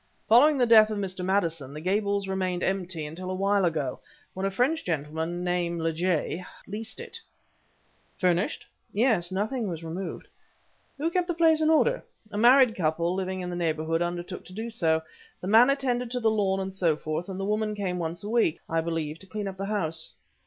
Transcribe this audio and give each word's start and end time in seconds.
Following 0.27 0.57
the 0.57 0.65
death 0.65 0.89
of 0.89 0.97
Mr. 0.97 1.23
Maddison, 1.23 1.75
the 1.75 1.79
Gables 1.79 2.27
remained 2.27 2.63
empty 2.63 3.05
until 3.05 3.29
a 3.29 3.35
while 3.35 3.65
ago, 3.65 3.99
when 4.33 4.47
a 4.47 4.49
French 4.49 4.83
gentleman, 4.83 5.43
name 5.43 5.77
Lejay, 5.77 6.43
leased 6.65 6.99
it" 6.99 7.21
"Furnished?" 8.19 8.65
"Yes; 8.91 9.31
nothing 9.31 9.67
was 9.67 9.83
removed" 9.83 10.27
"Who 10.97 11.11
kept 11.11 11.27
the 11.27 11.35
place 11.35 11.61
in 11.61 11.69
order?" 11.69 12.03
"A 12.31 12.37
married 12.39 12.75
couple 12.75 13.13
living 13.13 13.41
in 13.41 13.51
the 13.51 13.55
neighborhood 13.55 14.01
undertook 14.01 14.43
to 14.45 14.53
do 14.53 14.71
so. 14.71 15.03
The 15.39 15.47
man 15.47 15.69
attended 15.69 16.09
to 16.09 16.19
the 16.19 16.31
lawn 16.31 16.59
and 16.59 16.73
so 16.73 16.95
forth, 16.97 17.29
and 17.29 17.39
the 17.39 17.45
woman 17.45 17.75
came 17.75 17.99
once 17.99 18.23
a 18.23 18.29
week, 18.31 18.59
I 18.67 18.81
believe, 18.81 19.19
to 19.19 19.27
clean 19.27 19.47
up 19.47 19.57
the 19.57 19.65
house." 19.67 20.09